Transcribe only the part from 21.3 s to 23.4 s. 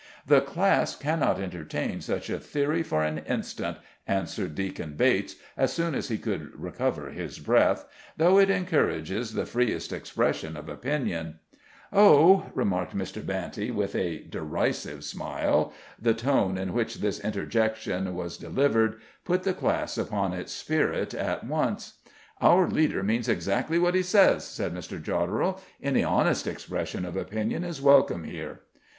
once. "Our leader means